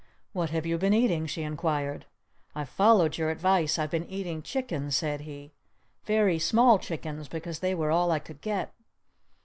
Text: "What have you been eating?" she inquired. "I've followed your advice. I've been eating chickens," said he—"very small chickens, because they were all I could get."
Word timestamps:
"What 0.33 0.49
have 0.49 0.65
you 0.65 0.79
been 0.79 0.95
eating?" 0.95 1.27
she 1.27 1.43
inquired. 1.43 2.07
"I've 2.55 2.69
followed 2.69 3.19
your 3.19 3.29
advice. 3.29 3.77
I've 3.77 3.91
been 3.91 4.07
eating 4.07 4.41
chickens," 4.41 4.95
said 4.97 5.21
he—"very 5.21 6.39
small 6.39 6.79
chickens, 6.79 7.27
because 7.27 7.59
they 7.59 7.75
were 7.75 7.91
all 7.91 8.09
I 8.09 8.17
could 8.17 8.41
get." 8.41 8.73